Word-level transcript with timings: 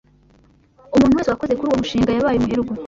Umuntu 0.95 1.17
wese 1.17 1.29
wakoze 1.31 1.53
kuri 1.55 1.67
uwo 1.69 1.77
mushinga 1.81 2.09
yabaye 2.11 2.37
umuherwe. 2.37 2.71